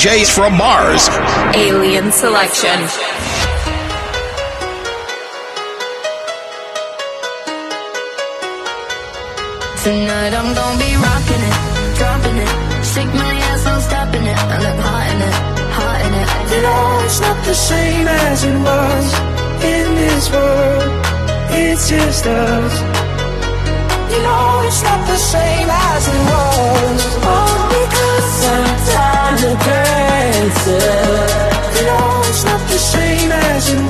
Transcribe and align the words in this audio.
DJs 0.00 0.30
from 0.34 0.56
Mars. 0.56 1.10
Alien 1.54 2.10
Selection. 2.10 2.78
Tonight 9.84 10.32
I'm 10.32 10.54
gonna 10.56 10.80
be 10.80 10.92
rocking 10.96 11.42
it, 11.50 11.56
dropping 12.00 12.38
it. 12.40 12.52
Shake 12.82 13.12
my 13.12 13.34
ass, 13.50 13.66
I'm 13.66 13.80
stopping 13.82 14.24
it. 14.24 14.38
I 14.38 14.56
look 14.64 14.80
hot 14.88 15.04
in 15.12 15.20
it, 15.20 15.36
hot 15.76 16.00
in 16.06 16.12
it. 16.16 16.28
You 16.50 16.62
know 16.64 17.04
it's 17.04 17.20
not 17.20 17.36
the 17.44 17.54
same 17.54 18.08
as 18.08 18.44
it 18.44 18.56
was 18.56 19.06
in 19.62 19.86
this 20.00 20.30
world. 20.32 20.92
It's 21.60 21.90
just 21.90 22.26
us. 22.26 22.74
You 24.12 24.20
know 24.24 24.62
it's 24.64 24.82
not 24.82 25.06
the 25.06 25.18
same 25.18 25.68
as 25.68 26.08
it 26.08 26.20
was. 26.30 27.00
Oh, 27.20 27.68
because 27.68 28.24
sometimes 28.40 29.42
a 29.44 29.54
girl 29.64 29.99
answer. 30.50 30.78
You 31.76 31.86
know 31.86 32.22
it's 32.28 32.44
not 32.44 32.60
the 32.68 32.78
same 32.78 33.32
as 33.32 33.72
it 33.72 33.80
was. 33.82 33.89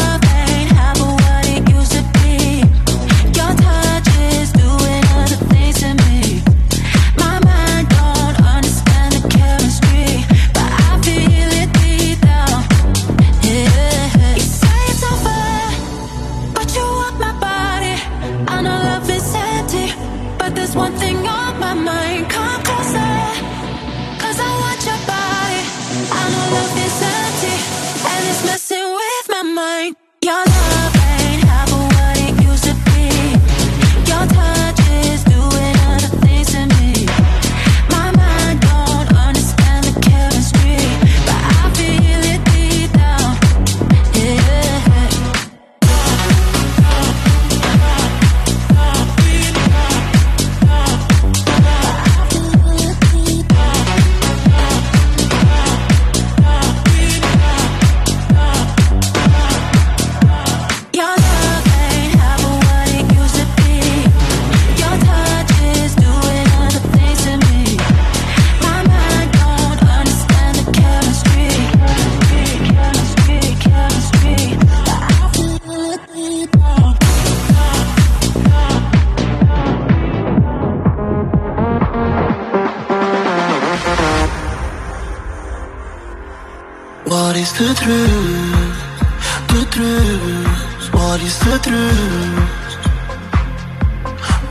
Hali 91.21 91.31
sıtrı 91.31 91.89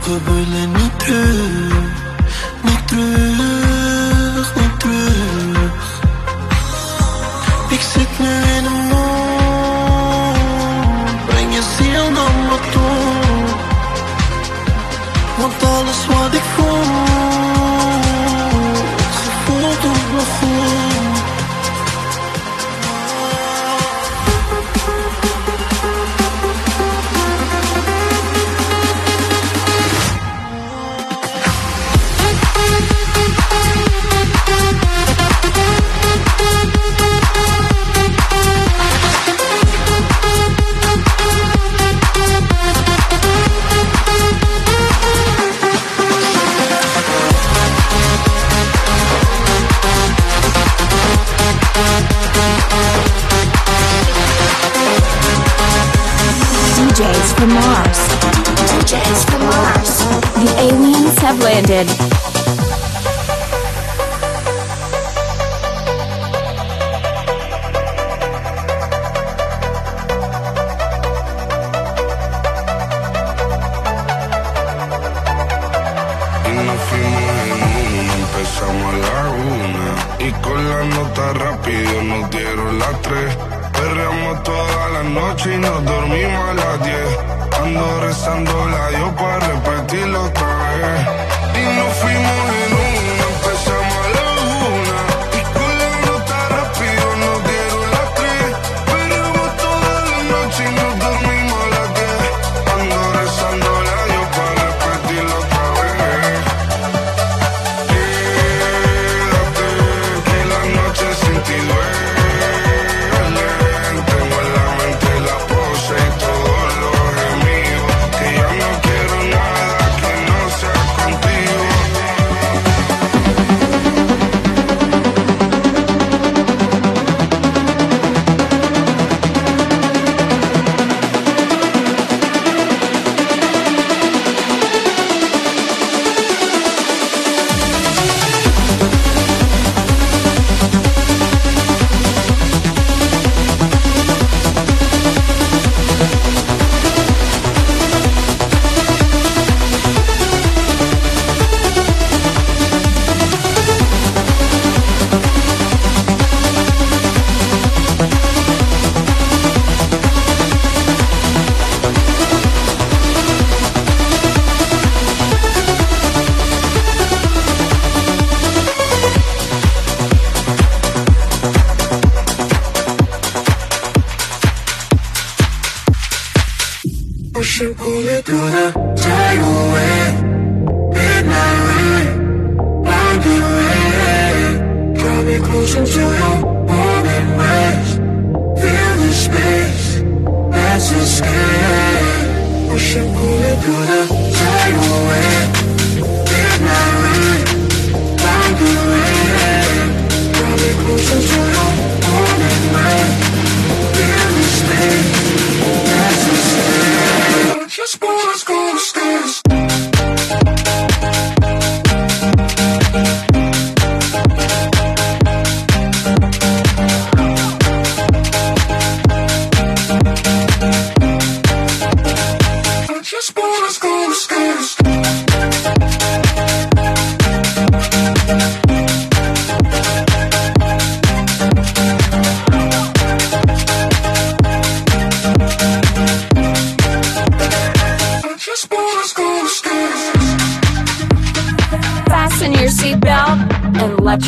Ve 0.07 0.31
böyle 0.31 0.69
nitrı 0.69 1.80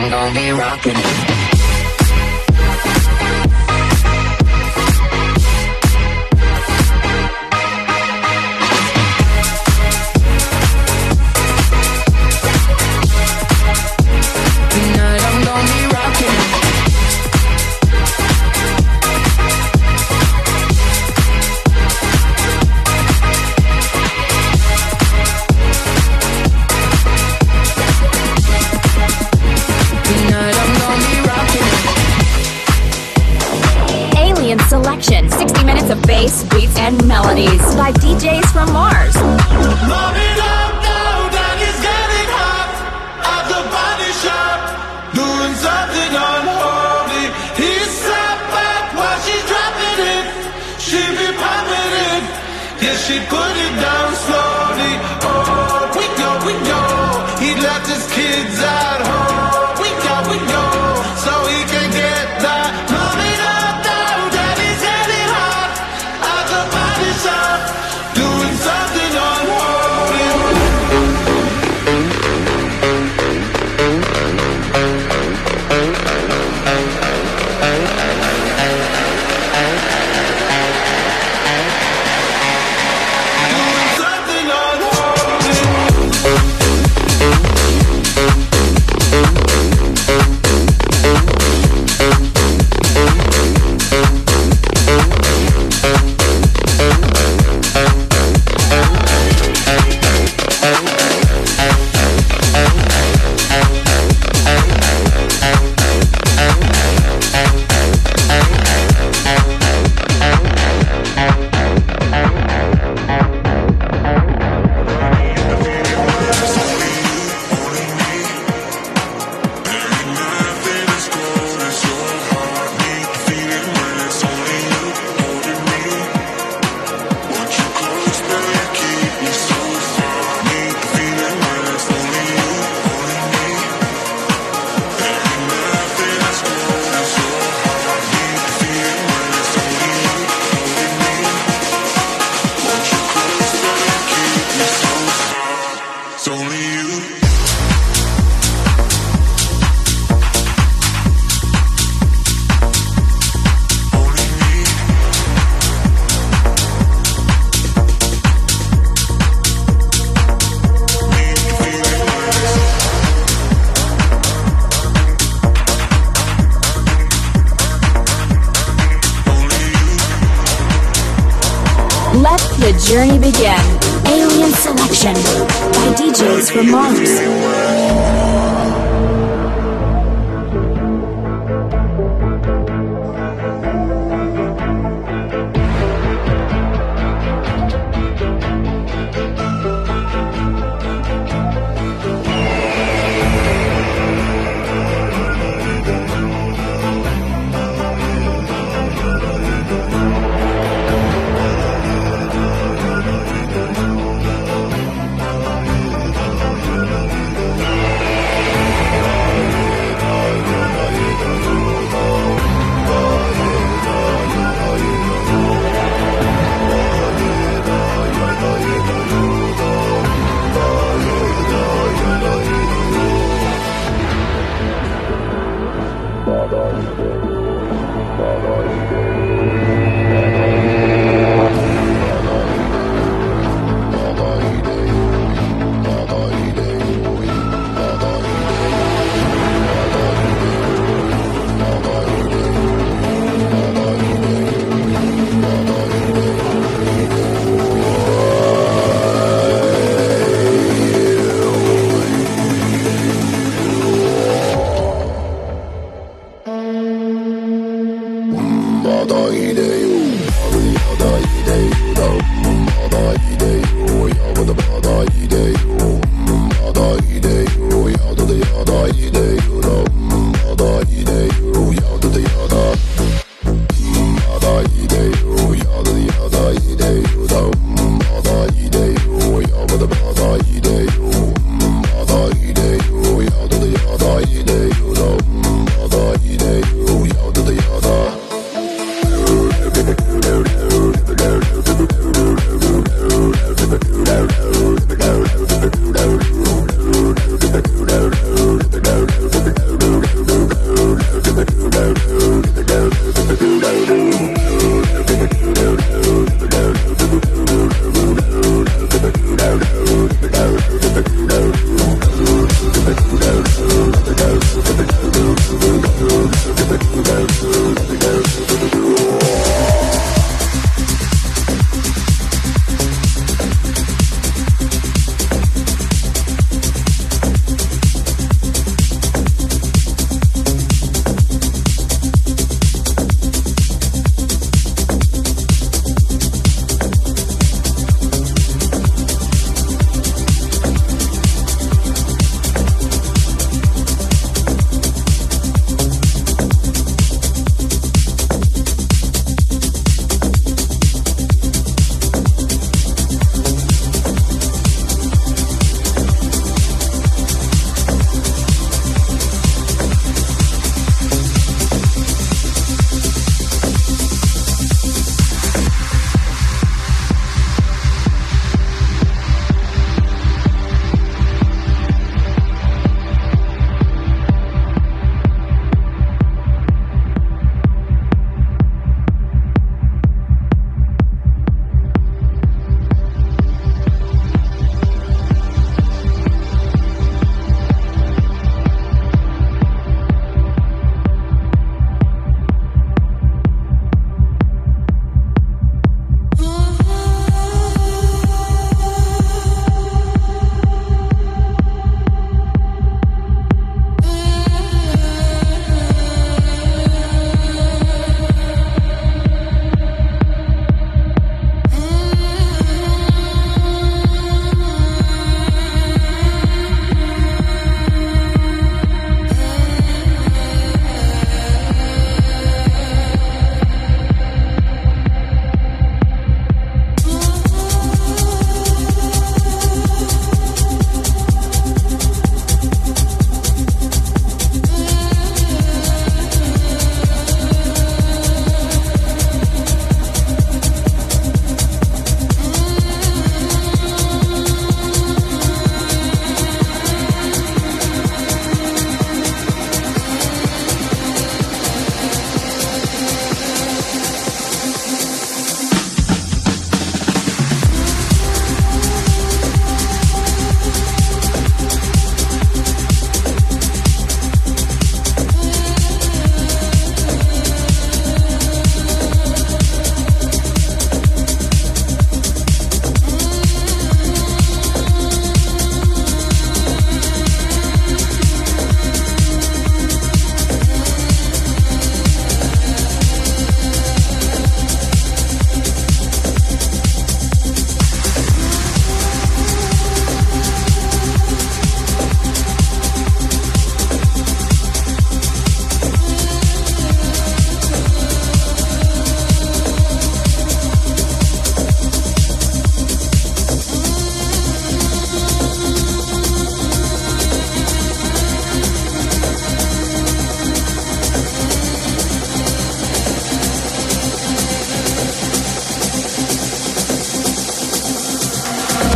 I'm 0.00 0.08
gonna 0.10 0.32
be 0.32 0.52
rocking 0.52 1.37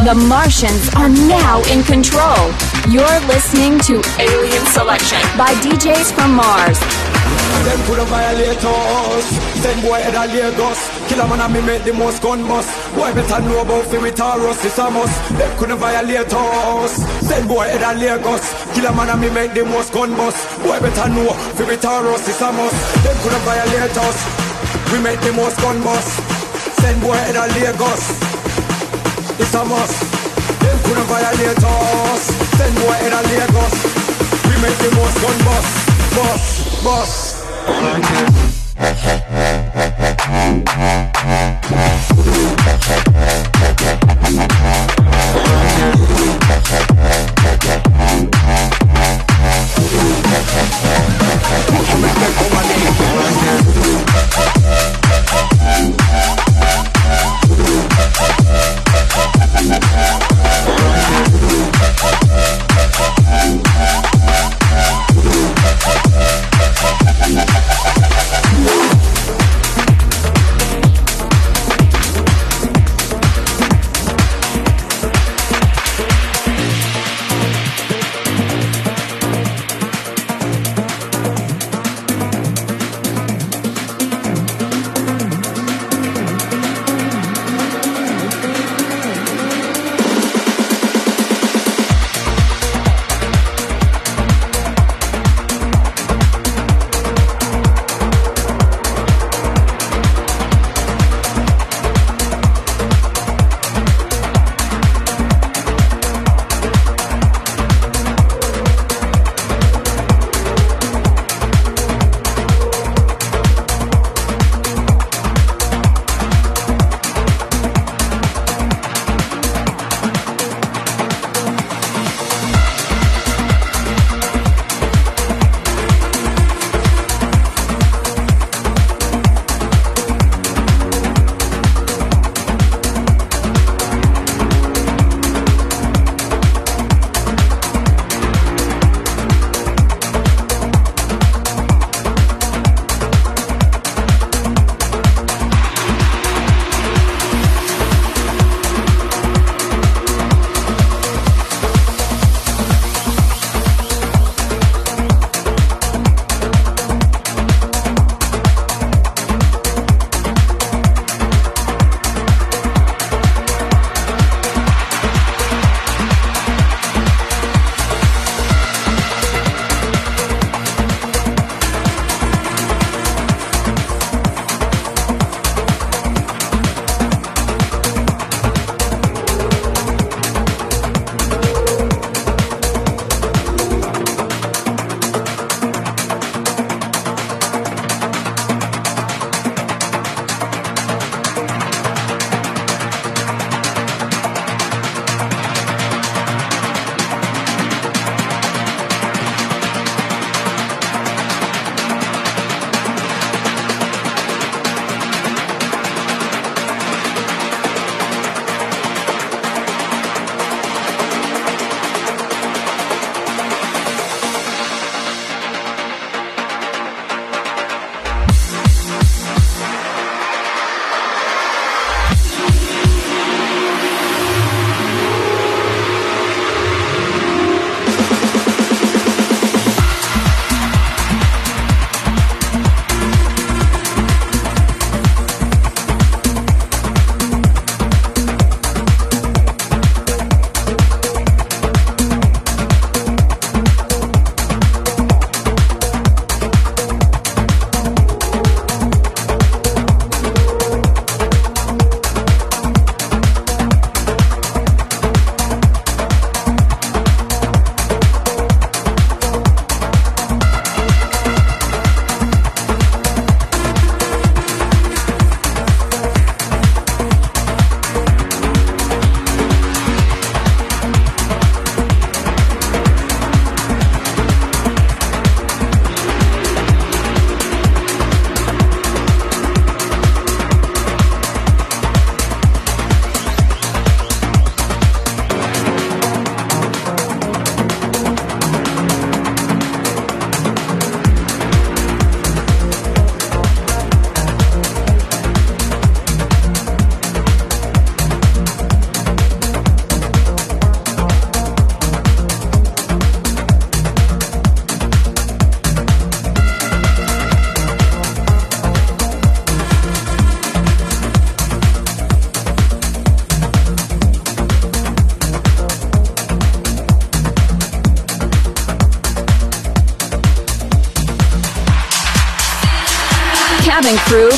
The 0.02 0.18
Martians 0.26 0.90
are 0.98 1.08
now 1.08 1.62
in 1.70 1.84
control. 1.86 2.50
You're 2.90 3.20
listening 3.30 3.78
to 3.86 4.02
Alien 4.18 4.66
Selection 4.74 5.22
by 5.38 5.54
DJs 5.62 6.10
from 6.10 6.34
Mars. 6.34 6.74
Them 7.62 7.78
coulda 7.86 8.02
violate 8.10 8.58
us 8.58 9.26
Send 9.62 9.80
boy 9.86 10.02
head 10.02 10.18
a 10.18 10.26
Lagos. 10.26 10.90
Killer 11.06 11.28
man 11.30 11.38
and 11.38 11.54
me 11.54 11.62
make 11.62 11.84
the 11.84 11.92
most 11.94 12.20
gun 12.20 12.42
bust. 12.48 12.66
Boy 12.96 13.14
better 13.14 13.46
know 13.46 13.62
about 13.62 13.86
fi 13.86 13.98
with 13.98 14.16
Taurus 14.16 14.64
It's 14.64 14.76
a 14.76 14.90
must. 14.90 15.14
Them 15.38 15.56
coulda 15.56 15.76
violate 15.76 16.34
us 16.34 16.92
Send 17.22 17.46
boy 17.46 17.70
head 17.70 17.86
a 17.86 17.94
Lagos. 17.94 18.42
Killer 18.74 18.90
man 18.90 19.08
and 19.08 19.20
me 19.20 19.30
make 19.30 19.54
the 19.54 19.64
most 19.64 19.92
gun 19.92 20.10
bust. 20.16 20.42
Boy 20.66 20.80
better 20.80 21.08
know 21.14 21.30
fi 21.54 21.62
with 21.62 21.80
Taurus 21.80 22.26
It's 22.26 22.42
a 22.42 22.50
must. 22.50 22.74
Them 23.06 23.16
coulda 23.22 23.38
violate 23.46 23.96
us 24.02 24.18
We 24.90 24.98
make 24.98 25.20
the 25.22 25.32
most 25.32 25.62
gun 25.62 25.78
bust. 25.80 26.10
Send 26.82 27.00
boy 27.00 27.14
head 27.14 27.38
a 27.38 27.46
Lagos 27.54 28.21
it's 29.42 29.54
a 29.54 29.64
must. 29.64 30.00
Them 30.60 30.78
couldn't 30.84 31.06
violate 31.06 31.64
us. 31.64 32.22
Send 32.56 32.74
more 32.78 32.96
in 33.02 33.12
a 33.12 33.22
Lagos. 33.28 33.74
We 34.46 34.54
make 34.62 34.78
the 34.78 34.90
most 34.94 35.16
gun 35.20 35.38
bust, 35.44 35.72
bust, 36.14 36.84
bust. 36.84 37.46
Okay. 43.68 44.01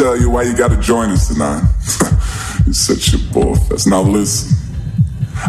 Tell 0.00 0.18
you 0.18 0.30
why 0.30 0.42
you 0.42 0.56
gotta 0.56 0.78
join 0.78 1.10
us 1.10 1.28
tonight. 1.28 1.60
You're 2.64 2.72
such 2.72 3.12
a 3.12 3.18
both. 3.34 3.86
Now 3.86 4.00
listen. 4.00 4.56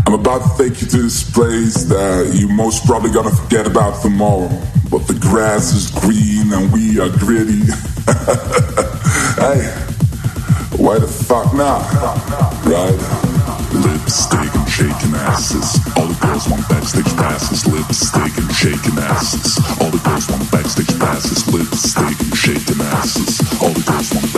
I'm 0.06 0.14
about 0.14 0.42
to 0.44 0.58
take 0.58 0.82
you 0.82 0.88
to 0.88 0.98
this 1.04 1.30
place 1.32 1.86
that 1.86 2.34
you 2.36 2.50
most 2.50 2.86
probably 2.86 3.12
gonna 3.12 3.32
forget 3.32 3.66
about 3.66 4.02
tomorrow. 4.02 4.50
But 4.90 5.08
the 5.08 5.18
grass 5.20 5.72
is 5.72 5.90
green 5.90 6.52
and 6.52 6.72
we 6.72 7.00
are 7.00 7.10
gritty. 7.10 7.64
hey, 9.40 9.72
why 10.76 11.00
the 11.00 11.08
fuck 11.08 11.54
not? 11.54 11.88
Right? 12.66 13.32
Lipstick 13.72 14.54
and 14.54 14.68
shaking 14.68 15.16
asses. 15.16 15.80
All 15.96 16.08
the 16.08 16.20
girls 16.20 16.48
want 16.50 16.68
backstage 16.68 17.16
passes. 17.16 17.66
Lipstick 17.68 18.38
and 18.38 18.52
shaking 18.52 19.00
asses. 19.00 19.58
All 19.80 19.90
the 19.90 20.02
girls 20.04 20.28
want 20.28 20.52
backstage 20.52 21.00
passes. 21.00 21.48
Lipstick 21.48 22.20
and 22.20 22.36
shaking 22.36 22.82
asses. 22.82 23.40
All 23.62 23.72
the 23.72 23.84
girls 23.88 24.12
want 24.14 24.31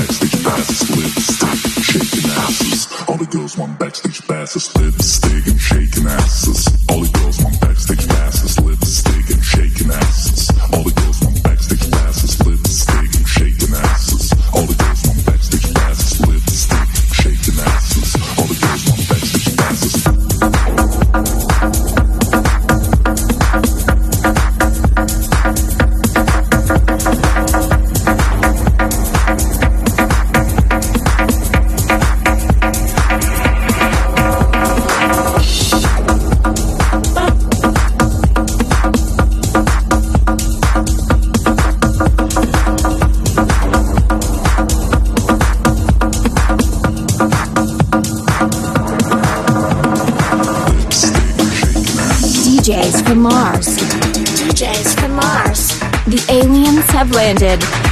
Mars. 53.24 53.78
DJs 53.78 55.00
from 55.00 55.16
Mars. 55.16 55.80
The 56.08 56.22
aliens 56.30 56.86
have 56.92 57.10
landed. 57.12 57.83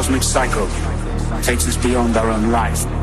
Cosmic 0.00 0.22
cycle, 0.22 0.66
takes 1.42 1.68
us 1.68 1.76
beyond 1.76 2.16
our 2.16 2.30
own 2.30 2.50
life. 2.50 2.99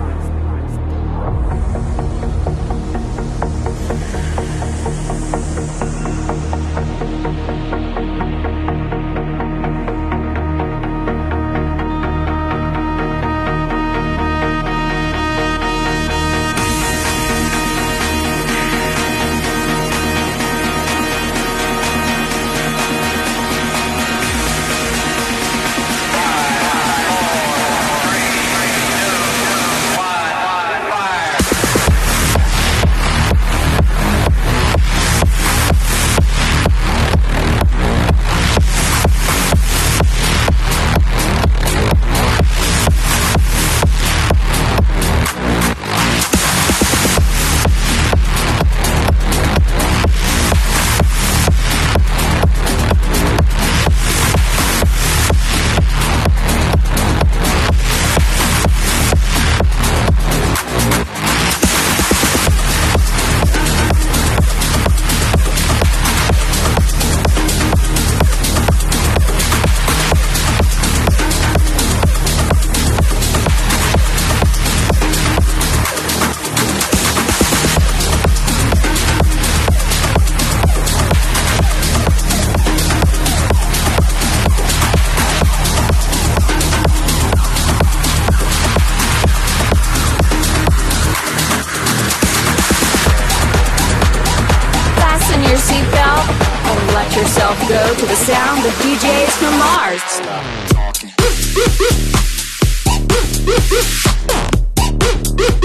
yourself 97.17 97.59
go 97.67 97.95
to 97.95 98.05
the 98.05 98.15
sound 98.15 98.63
of 98.63 98.71
DJs 98.73 99.31
from 99.39 99.57
Mars. 99.57 100.01
Stop 100.03 100.45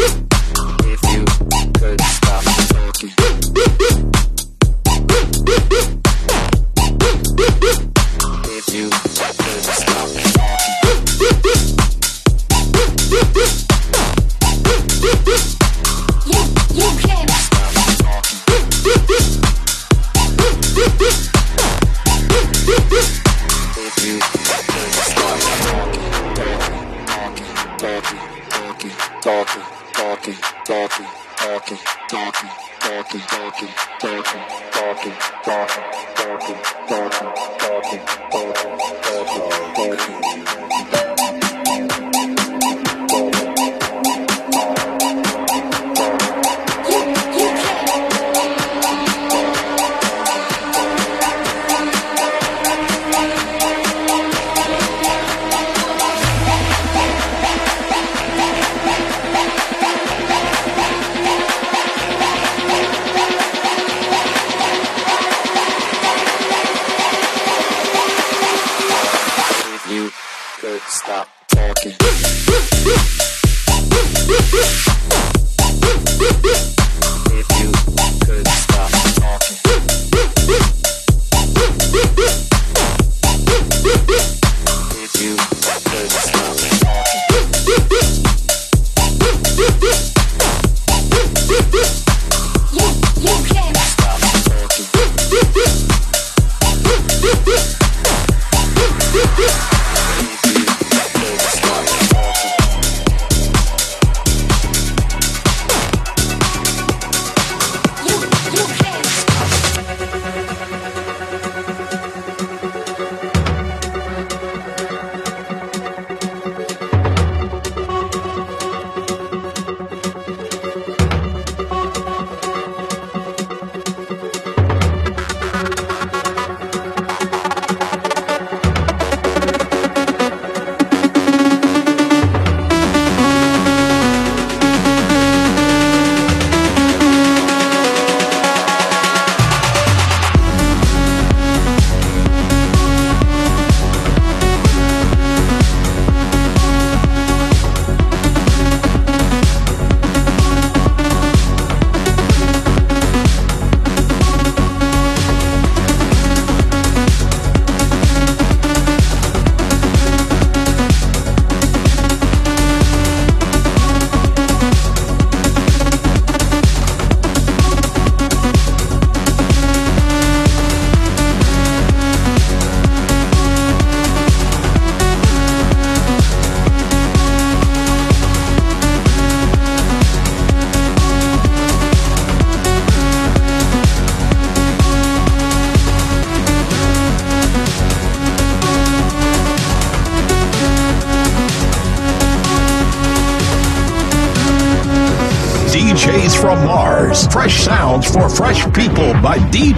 talking. 0.09 0.22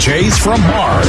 Jays 0.05 0.37
from 0.37 0.61
Mars. 0.61 1.04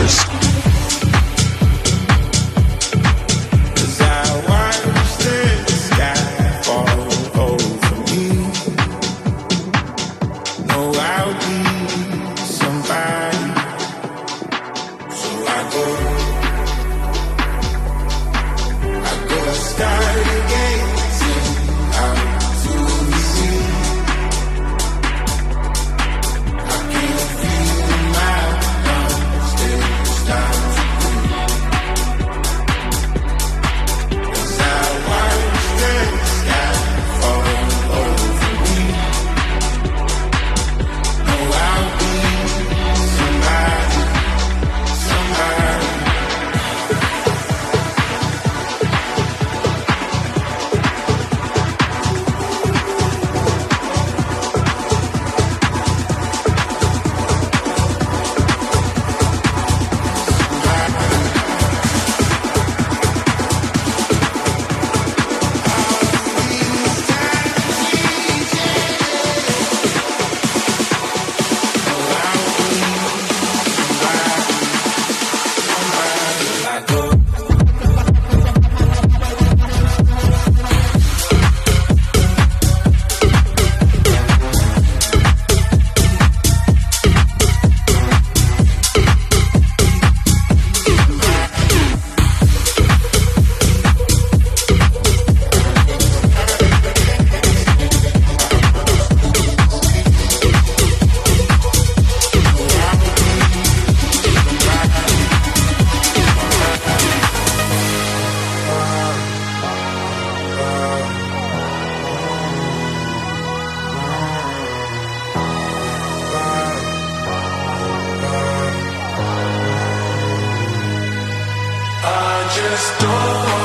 just 122.70 123.00
don't 123.00 123.65